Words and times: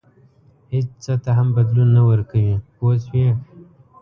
هېڅ 0.73 0.87
څه 1.03 1.13
ته 1.23 1.31
هم 1.37 1.47
بدلون 1.57 1.89
نه 1.97 2.01
ورکوي 2.09 2.47
پوه 2.75 2.95
شوې!. 3.05 3.29